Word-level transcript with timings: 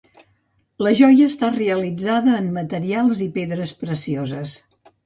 La 0.87 0.93
joia 0.99 1.27
està 1.33 1.51
realitzada 1.59 2.35
en 2.41 2.51
materials 2.59 3.25
i 3.29 3.31
pedres 3.39 3.79
precioses. 3.85 4.61